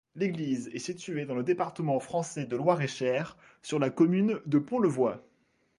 [0.15, 5.17] L'église est située dans le département français de Loir-et-Cher, sur la commune de Pontlevoy.